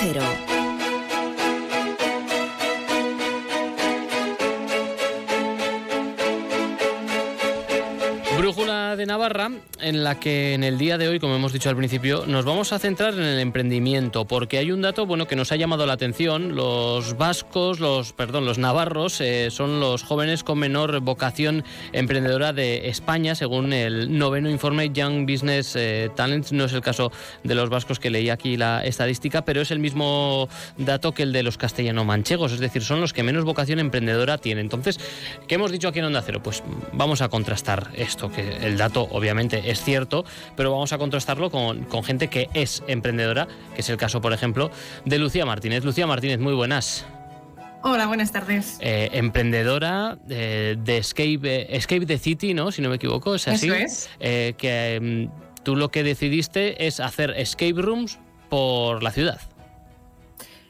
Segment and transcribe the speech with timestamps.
[0.00, 0.57] Cero.
[9.08, 9.50] Navarra,
[9.80, 12.74] en la que en el día de hoy, como hemos dicho al principio, nos vamos
[12.74, 15.94] a centrar en el emprendimiento, porque hay un dato bueno que nos ha llamado la
[15.94, 16.54] atención.
[16.54, 22.90] Los vascos, los perdón, los navarros eh, son los jóvenes con menor vocación emprendedora de
[22.90, 26.52] España, según el noveno informe Young Business eh, Talents.
[26.52, 27.10] No es el caso
[27.42, 31.32] de los vascos que leí aquí la estadística, pero es el mismo dato que el
[31.32, 34.66] de los castellano-manchegos, es decir, son los que menos vocación emprendedora tienen.
[34.66, 35.00] Entonces,
[35.46, 36.42] ¿qué hemos dicho aquí en Onda Cero?
[36.42, 40.24] Pues vamos a contrastar esto que el dato obviamente es cierto,
[40.56, 44.70] pero vamos a contrastarlo con, gente que es emprendedora, que es el caso, por ejemplo,
[45.04, 45.84] de Lucía Martínez.
[45.84, 47.04] Lucía Martínez, muy buenas.
[47.82, 48.78] Hola, buenas tardes.
[48.80, 52.72] Eh, emprendedora eh, de Escape, eh, Escape the City, ¿no?
[52.72, 53.68] Si no me equivoco, es así.
[53.68, 54.08] Eso es.
[54.18, 58.18] que mm, tú lo que decidiste es hacer escape rooms
[58.48, 59.40] por la ciudad.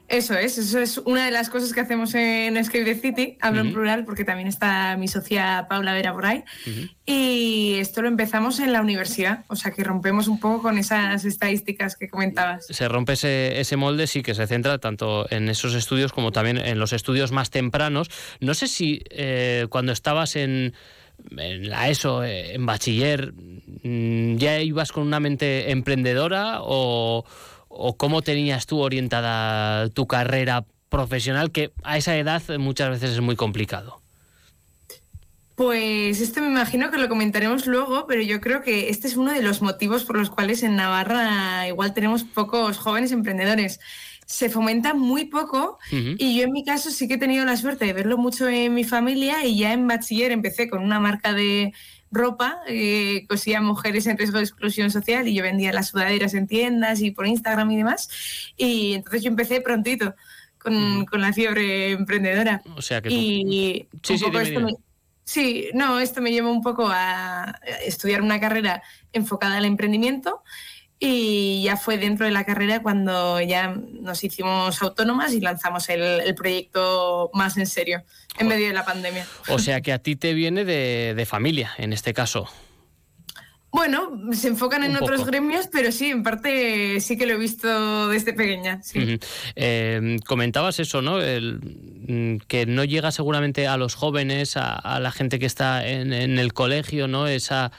[0.09, 3.75] Eso es, eso es una de las cosas que hacemos en the City, hablo en
[3.75, 6.45] plural porque también está mi socia Paula Vera por ahí,
[7.05, 11.27] y esto lo empezamos en la universidad, o sea que rompemos un poco con esas
[11.27, 12.67] estadísticas que comentabas.
[12.67, 16.79] Se rompe ese, molde, sí que se centra tanto en esos estudios como también en
[16.79, 18.11] los estudios más tempranos.
[18.41, 20.73] No sé si eh, cuando estabas en
[21.37, 23.33] en la ESO, eh, en bachiller,
[23.83, 27.25] mm, ya ibas con una mente emprendedora o,
[27.79, 33.21] o cómo tenías tú orientada tu carrera profesional, que a esa edad muchas veces es
[33.21, 34.01] muy complicado?
[35.55, 39.33] Pues este me imagino que lo comentaremos luego, pero yo creo que este es uno
[39.33, 43.81] de los motivos por los cuales en Navarra igual tenemos pocos jóvenes emprendedores.
[44.31, 47.87] Se fomenta muy poco y yo en mi caso sí que he tenido la suerte
[47.87, 51.73] de verlo mucho en mi familia y ya en bachiller empecé con una marca de,
[52.11, 56.47] ropa, eh, cosía mujeres en riesgo de exclusión social y yo vendía las sudaderas en
[56.47, 58.09] tiendas y por Instagram y demás.
[58.57, 60.15] Y entonces yo empecé prontito
[60.59, 62.63] con, la fiebre emprendedora.
[62.77, 63.11] O sea que...
[63.11, 64.19] Y sí,
[65.25, 68.83] sí, no, esto me llevó un poco a estudiar una carrera
[69.13, 70.43] enfocada al emprendimiento
[71.01, 76.35] y ya fue dentro de la carrera cuando ya nos hicimos autónomas y lanzamos el,
[76.35, 78.03] proyecto más en serio,
[78.39, 79.27] en medio de la pandemia.
[79.49, 82.49] O sea que a ti te viene de, familia, en este caso.
[83.71, 88.09] Bueno, se enfocan en otros gremios, pero sí, en parte sí que lo he visto
[88.09, 88.81] desde pequeña.
[89.55, 91.19] Eh, comentabas eso, ¿no?
[91.19, 96.39] Mm, que no llega seguramente a los jóvenes, a, la gente que está en, en
[96.39, 97.29] el colegio, ¿no?
[97.29, 97.71] Esa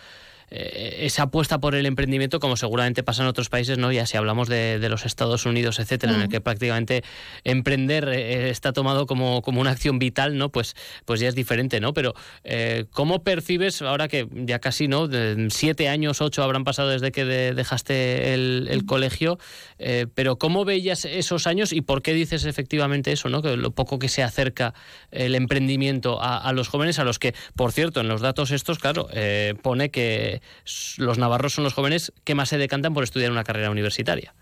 [0.52, 3.92] eh, esa apuesta por el emprendimiento, como seguramente pasa en otros países, ¿no?
[3.92, 7.04] Ya si hablamos de, los Estados Unidos, etcétera, en el que prácticamente
[7.44, 10.50] emprender eh, está tomado como, como una acción vital, ¿no?
[10.50, 11.94] Pues, pues ya es diferente, ¿no?
[11.94, 15.08] Pero eh, ¿cómo percibes, ahora que ya casi, ¿no?
[15.50, 19.38] siete años, ocho habrán pasado desde que dejaste el, colegio,
[20.16, 23.42] pero ¿cómo veías esos años y por qué dices efectivamente eso, ¿no?
[23.42, 24.74] Que lo poco que se acerca
[25.12, 28.80] el emprendimiento a, a los jóvenes, a los que, por cierto, en los datos estos,
[28.80, 29.10] claro,
[29.62, 30.39] pone que
[30.98, 34.34] los navarros son los jóvenes que más se decantan por estudiar una carrera universitaria.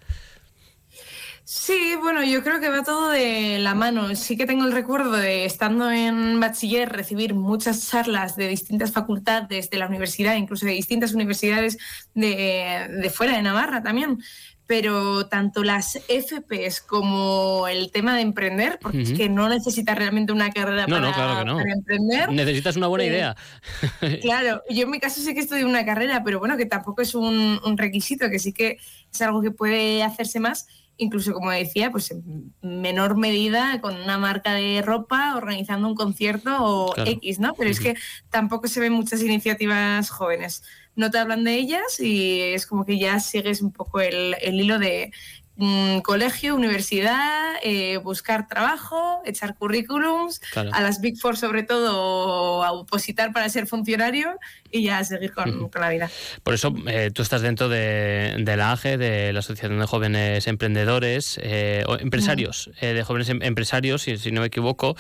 [1.50, 4.14] Sí, bueno, yo creo que va todo de la mano.
[4.16, 9.70] Sí que tengo el recuerdo de, estando en bachiller, recibir muchas charlas de distintas facultades
[9.70, 11.78] de la universidad, incluso de distintas universidades
[12.14, 14.20] de, fuera de Navarra también
[14.68, 20.34] pero tanto las FPs como el tema de emprender, porque es que no necesitas realmente
[20.34, 21.42] una carrera para,
[21.72, 22.30] emprender.
[22.34, 23.36] Necesitas una buena eh, idea.
[24.22, 27.16] claro, yo en mi caso sí que estudié una carrera, pero bueno, que tampoco es
[27.16, 28.78] un, requisito, que sí que
[29.12, 30.68] es algo que puede hacerse más
[31.00, 36.58] incluso como decía, pues en menor medida con una marca de ropa, organizando un concierto
[36.60, 37.54] o X, ¿no?
[37.54, 37.94] Pero es que
[38.32, 40.64] tampoco se ven muchas iniciativas jóvenes
[40.98, 44.80] no te hablan de ellas y es como que ya sigues un poco el, hilo
[44.80, 45.12] de
[45.56, 52.72] mm, colegio, universidad, eh, buscar trabajo, echar currículums, a las Big Four sobre todo a
[52.72, 54.40] opositar para ser funcionario
[54.72, 56.10] y ya seguir con, la vida.
[56.42, 61.40] Por eso eh, tú estás dentro de, la AGE, de la Asociación de Jóvenes Emprendedores,
[61.44, 64.96] eh, o empresarios, de jóvenes em, empresarios, si, si, no me equivoco,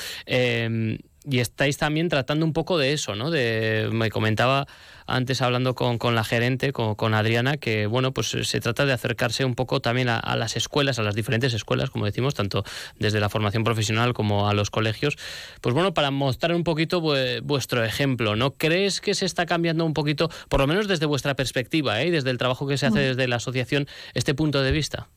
[1.29, 3.29] y estáis también tratando un poco de eso, ¿no?
[3.29, 4.68] De, me comentaba
[5.06, 8.85] antes hablando con, con la gerente, con, con, Adriana, que bueno, pues eh, se trata
[8.85, 12.63] de acercarse un poco también a, las escuelas, a las diferentes escuelas, como decimos, tanto
[12.97, 15.18] desde la formación profesional como a los colegios.
[15.62, 18.51] Pues bueno, para mostrar un poquito vuestro ejemplo, ¿no?
[18.51, 22.12] ¿Crees que se está cambiando un poquito, por lo menos desde vuestra perspectiva, ¿eh?
[22.12, 25.07] desde el trabajo que se hace desde la asociación, este punto de vista?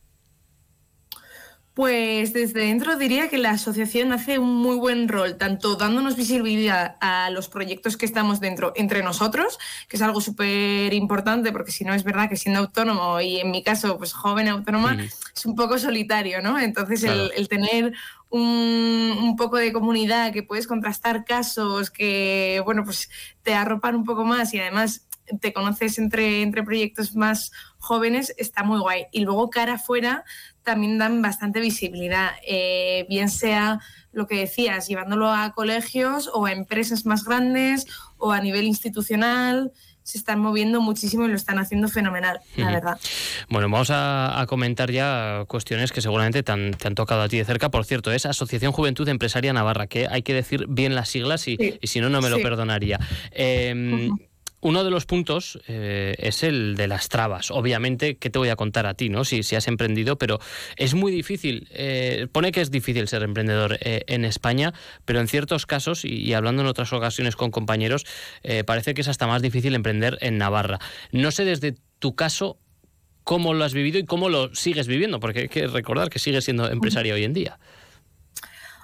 [1.80, 6.96] Pues desde dentro diría que la asociación hace un muy buen rol, tanto dándonos visibilidad
[7.00, 11.84] a los proyectos que estamos dentro entre nosotros, que es algo súper importante, porque si
[11.84, 14.98] no es verdad que siendo autónomo y en mi caso, pues joven autónoma,
[15.34, 16.58] es un poco solitario, ¿no?
[16.58, 17.94] Entonces el, tener
[18.28, 23.08] un, un, poco de comunidad, que puedes contrastar casos, que, bueno, pues
[23.42, 25.06] te arropan un poco más y además
[25.40, 29.06] te conoces entre, entre proyectos más jóvenes, está muy guay.
[29.12, 30.24] Y luego cara afuera
[30.62, 33.80] también dan bastante visibilidad, eh, bien sea
[34.12, 37.86] lo que decías, llevándolo a colegios o a empresas más grandes
[38.18, 39.72] o a nivel institucional
[40.02, 43.00] se están moviendo muchísimo y lo están haciendo fenomenal, la verdad.
[43.48, 47.68] Bueno, vamos a, comentar ya cuestiones que seguramente te han, tocado a ti de cerca.
[47.68, 51.78] Por cierto, es Asociación Juventud Empresaria Navarra, que hay que decir bien las siglas y,
[51.82, 52.98] si no, no me lo perdonaría.
[53.30, 54.10] Eh,
[54.60, 57.50] uno de los puntos eh, es el de las trabas.
[57.50, 59.24] Obviamente, ¿qué te voy a contar a ti, no?
[59.24, 60.38] Si, si has emprendido, pero
[60.76, 61.68] es muy difícil.
[61.70, 64.74] Eh, pone que es difícil ser emprendedor eh, en España,
[65.04, 68.04] pero en ciertos casos, y, hablando en otras ocasiones con compañeros,
[68.66, 70.78] parece que es hasta más difícil emprender en Navarra.
[71.12, 72.58] No sé desde tu caso
[73.24, 76.44] cómo lo has vivido y cómo lo sigues viviendo, porque hay que recordar que sigues
[76.44, 77.58] siendo empresaria hoy en día.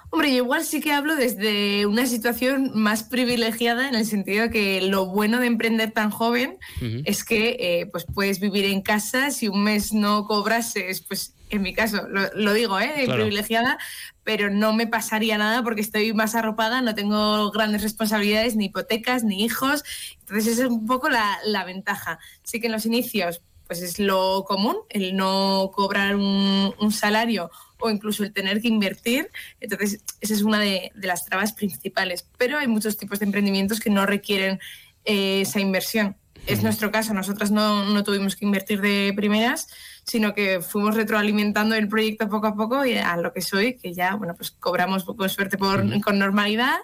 [0.09, 4.49] Hombre, yo igual sí que hablo desde una situación más privilegiada en el sentido de
[4.49, 6.57] que lo bueno de emprender tan joven
[7.03, 11.61] es que eh, pues puedes vivir en casa, si un mes no cobrases, pues en
[11.61, 13.05] mi caso, lo, digo, ¿eh?
[13.05, 13.77] privilegiada,
[14.23, 19.23] pero no me pasaría nada porque estoy más arropada, no tengo grandes responsabilidades, ni hipotecas,
[19.23, 19.83] ni hijos,
[20.21, 22.19] entonces esa es un poco la, la ventaja.
[22.43, 27.51] Sí que en los inicios pues es lo común, el no cobrar un, un salario
[27.79, 29.29] o incluso el tener que invertir.
[29.59, 32.27] Entonces, esa es una de, las trabas principales.
[32.37, 34.59] Pero hay muchos tipos de emprendimientos que no requieren
[35.05, 36.15] eh, esa inversión.
[36.45, 39.67] Es nuestro caso, nosotras no, no, tuvimos que invertir de primeras,
[40.05, 43.93] sino que fuimos retroalimentando el proyecto poco a poco y a lo que soy, que
[43.93, 46.77] ya, bueno, pues cobramos con suerte por, con normalidad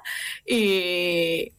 [0.45, 1.53] y,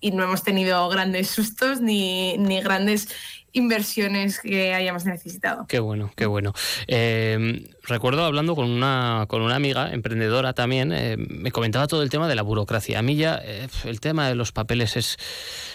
[0.00, 3.08] y, no hemos tenido grandes sustos ni, ni grandes
[3.56, 5.66] inversiones que hayamos necesitado.
[5.66, 6.52] Qué bueno, qué bueno.
[6.88, 12.10] Eh, recuerdo hablando con una, con una amiga emprendedora también, eh, me comentaba todo el
[12.10, 12.98] tema de la burocracia.
[12.98, 15.16] A mí ya eh, el tema de los papeles es,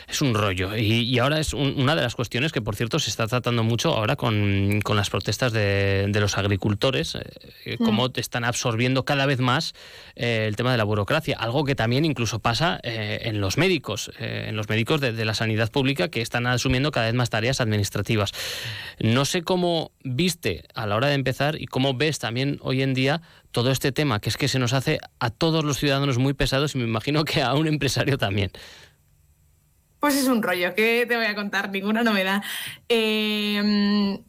[0.07, 3.25] es un rollo y, ahora es una de las cuestiones que, por cierto, se está
[3.25, 7.17] tratando mucho ahora con, las protestas de, los agricultores,
[7.65, 7.83] mm.
[7.83, 9.73] cómo te están absorbiendo cada vez más
[10.15, 14.69] el tema de la burocracia, algo que también incluso pasa en los médicos, en los
[14.69, 18.31] médicos de, de la sanidad pública que están asumiendo cada vez más tareas administrativas administrativas.
[18.99, 22.93] No sé cómo viste a la hora de empezar y cómo ves también hoy en
[22.93, 23.21] día
[23.51, 26.75] todo este tema, que es que se nos hace a todos los ciudadanos muy pesados
[26.75, 28.51] y me imagino que a un empresario también.
[29.99, 32.41] Pues es un rollo, que te voy a contar, ninguna novedad.
[32.89, 34.19] Eh,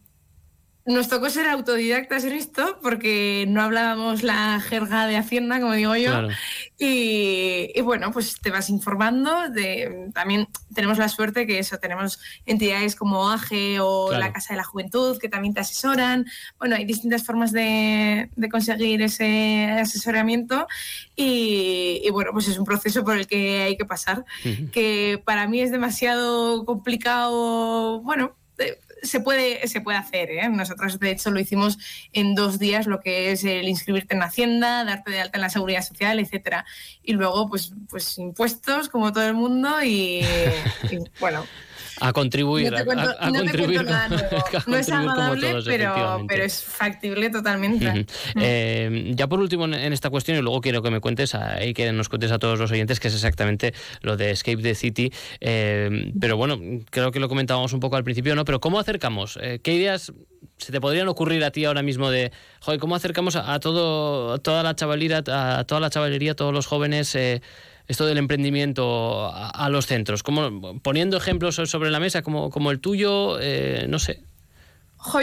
[0.85, 5.95] nos tocó ser autodidactas en esto porque no hablábamos la jerga de Hacienda, como digo
[5.95, 6.29] yo.
[6.77, 9.49] Y, bueno, pues te vas informando.
[9.51, 14.57] De, también tenemos la suerte que eso, tenemos entidades como AGE o la Casa de
[14.57, 16.27] la Juventud que también te asesoran.
[16.59, 20.67] Bueno, hay distintas formas de, conseguir ese asesoramiento
[21.15, 24.25] y, bueno, pues es un proceso por el que hay que pasar,
[24.73, 28.35] que para mí es demasiado complicado, bueno,
[29.03, 30.31] se puede, se puede hacer.
[30.31, 30.49] ¿eh?
[30.49, 31.79] Nosotros, de hecho, lo hicimos
[32.13, 35.51] en dos días, lo que es el inscribirte en Hacienda, darte de alta en la
[35.51, 36.65] Seguridad Social, etcétera.
[37.03, 40.25] Y luego, pues, pues impuestos, como todo el mundo, y
[41.21, 41.45] bueno,
[42.03, 42.73] a contribuir.
[42.73, 43.85] No, a, contribuir,
[44.67, 47.93] no es agradable, pero, pero, es factible totalmente.
[47.93, 48.07] Mm.
[48.41, 51.93] Eh, ya por último en esta cuestión, y luego quiero que me cuentes y que
[51.93, 55.13] nos cuentes a todos los oyentes que es exactamente lo de Escape the City.
[55.41, 56.59] Eh, pero bueno,
[56.91, 58.45] creo que lo comentábamos un poco al principio, ¿no?
[58.45, 59.39] Pero ¿cómo acercamos?
[59.41, 60.13] Eh, ¿Qué ideas
[60.59, 64.65] se te podrían ocurrir a ti ahora mismo de, joder, cómo acercamos a, todo, toda
[64.65, 67.17] la chavalera, a toda la chavalería, a todos los jóvenes?
[67.93, 70.23] Esto del emprendimiento a, los centros?
[70.23, 74.23] Como, poniendo ejemplos sobre la mesa como, como el tuyo, eh, no sé.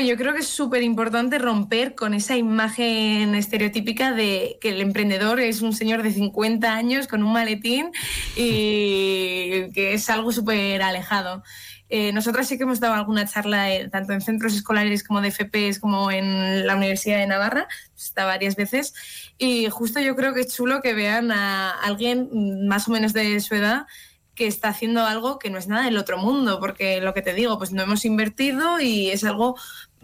[0.05, 5.39] yo creo que es súper importante romper con esa imagen estereotípica de que el emprendedor
[5.39, 7.91] es un señor de 50 años con un maletín
[8.37, 11.43] y que es algo súper alejado.
[11.89, 15.31] Eh, nosotras sí que hemos dado alguna charla eh, tanto en centros escolares como de
[15.31, 17.67] FPs como en la Universidad de Navarra,
[17.97, 18.93] está varias veces,
[19.37, 23.39] y justo yo creo que es chulo que vean a alguien más o menos de
[23.39, 23.87] su edad
[24.35, 27.33] que está haciendo algo que no es nada del otro mundo, porque lo que te
[27.33, 29.57] digo, pues no hemos invertido y es algo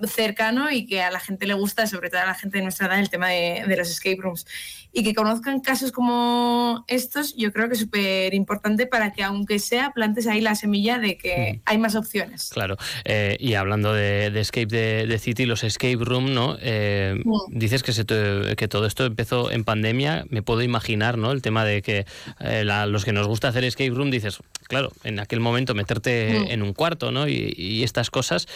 [0.04, 2.88] cercano y que a la gente le gusta, sobre todo a la gente de nuestra
[2.88, 4.46] edad, el tema de, los escape rooms.
[4.92, 9.60] Y que conozcan casos como estos, yo creo que es súper importante para que, aunque
[9.60, 12.50] sea, plantes ahí la semilla de que hay más opciones.
[12.54, 16.58] Claro, eh, y hablando de, Escape de, City, los escape room, ¿no?
[16.62, 21.32] Eh, dices que, se que todo esto empezó en pandemia, me puedo imaginar, ¿no?
[21.32, 22.06] El tema de que
[22.40, 26.62] eh, los que nos gusta hacer escape room, dices, claro, en aquel momento meterte en
[26.62, 27.28] un cuarto, ¿no?
[27.28, 28.48] Y, y estas cosas.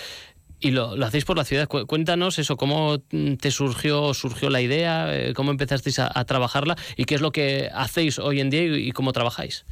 [0.59, 1.67] Y lo, hacéis por la ciudad.
[1.67, 7.15] Cuéntanos eso, cómo te surgió, surgió la idea, eh, cómo empezasteis a, trabajarla y qué
[7.15, 9.65] es lo que hacéis hoy en día y, cómo trabajáis.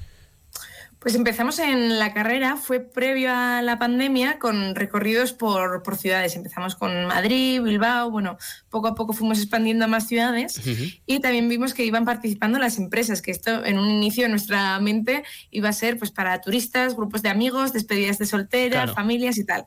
[1.00, 6.36] Pues empezamos en la carrera, fue previo a la pandemia con recorridos por, ciudades.
[6.36, 8.38] Empezamos con Madrid, Bilbao, bueno,
[8.70, 10.60] poco a poco fuimos expandiendo a más ciudades.
[11.06, 14.80] Y también vimos que iban participando las empresas, que esto en un inicio en nuestra
[14.80, 19.46] mente iba a ser pues para turistas, grupos de amigos, despedidas de solteras, familias y
[19.46, 19.66] tal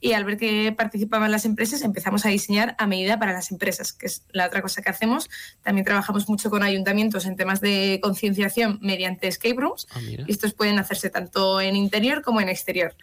[0.00, 3.92] y al ver que participaban las empresas empezamos a diseñar a medida para las empresas,
[3.92, 5.30] que es la otra cosa que hacemos.
[5.62, 10.52] También trabajamos mucho con ayuntamientos en temas de concienciación mediante escape rooms ah, y estos
[10.52, 12.94] pueden hacerse tanto en interior como en exterior.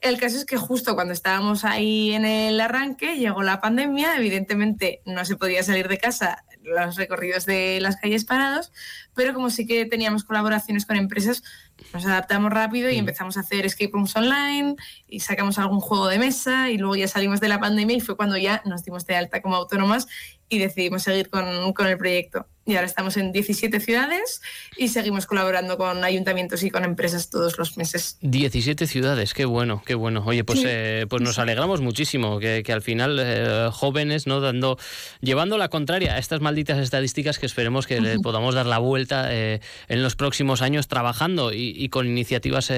[0.00, 5.02] El caso es que justo cuando estábamos ahí en el arranque llegó la pandemia, evidentemente
[5.04, 8.72] no se podía salir de casa, los recorridos de las calles parados,
[9.16, 11.42] pero como sí que teníamos colaboraciones con empresas,
[11.92, 14.76] nos adaptamos rápido y empezamos a hacer escape rooms online
[15.08, 18.16] y sacamos algún juego de mesa y luego ya salimos de la pandemia y fue
[18.16, 20.06] cuando ya nos dimos de alta como autónomas
[20.48, 24.42] y decidimos seguir con, con el proyecto y ahora estamos en 17 ciudades
[24.76, 28.18] y seguimos colaborando con ayuntamientos y con empresas todos los meses.
[28.22, 30.24] 17 ciudades, qué bueno, qué bueno.
[30.26, 34.40] Oye, pues, eh, pues nos alegramos muchísimo que, al final eh, jóvenes, ¿no?
[34.40, 34.78] Dando,
[35.20, 39.05] llevando la contraria a estas malditas estadísticas que esperemos que le podamos dar la vuelta
[39.10, 42.72] eh, en los próximos años trabajando y, con iniciativas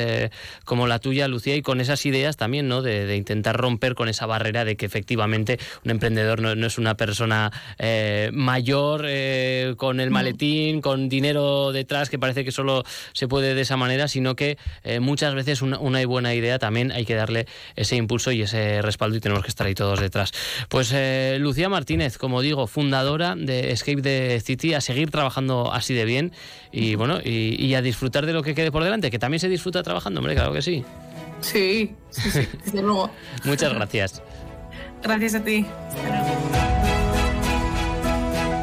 [0.64, 2.82] como la tuya, Lucía, y con esas ideas también, ¿no?
[2.82, 6.97] De, intentar romper con esa barrera de que efectivamente un emprendedor no, no es una
[6.97, 7.50] persona
[8.32, 9.06] mayor
[9.76, 14.08] con el maletín, con dinero detrás, que parece que solo se puede de esa manera,
[14.08, 18.42] sino que eh, muchas veces una, buena idea también hay que darle ese impulso y
[18.42, 20.32] ese respaldo y tenemos que estar ahí todos detrás.
[20.68, 25.94] Pues eh, Lucía Martínez, como digo, fundadora de Escape de City, a seguir trabajando así
[25.94, 26.17] de bien
[26.72, 29.82] y bueno, y, a disfrutar de lo que quede por delante, que también se disfruta
[29.82, 30.84] trabajando, hombre, claro que sí.
[31.40, 33.10] Sí, sí, sí desde luego.
[33.44, 34.22] Muchas gracias.
[35.02, 35.66] Gracias a ti.